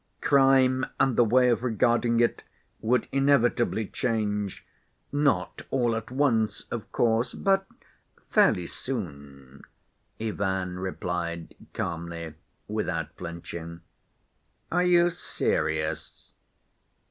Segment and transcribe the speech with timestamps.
[0.21, 2.41] Crime and the way of regarding it
[2.79, 4.65] would inevitably change,
[5.11, 7.67] not all at once of course, but
[8.31, 9.61] fairly soon,"
[10.19, 12.33] Ivan replied calmly,
[12.67, 13.81] without flinching.
[14.71, 16.33] "Are you serious?"